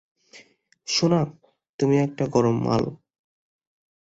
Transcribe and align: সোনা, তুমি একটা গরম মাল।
সোনা, 0.87 1.21
তুমি 1.79 1.95
একটা 1.99 2.23
গরম 2.27 2.57
মাল। 2.63 2.83